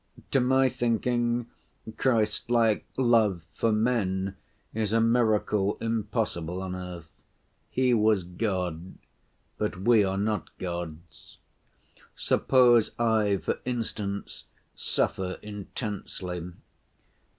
To 0.31 0.39
my 0.39 0.67
thinking, 0.67 1.45
Christ‐like 1.87 2.85
love 2.97 3.45
for 3.53 3.71
men 3.71 4.35
is 4.73 4.93
a 4.93 4.99
miracle 4.99 5.77
impossible 5.79 6.63
on 6.63 6.73
earth. 6.73 7.11
He 7.69 7.93
was 7.93 8.23
God. 8.23 8.95
But 9.59 9.77
we 9.81 10.03
are 10.03 10.17
not 10.17 10.49
gods. 10.57 11.37
Suppose 12.15 12.95
I, 12.97 13.37
for 13.37 13.59
instance, 13.63 14.45
suffer 14.73 15.37
intensely. 15.43 16.51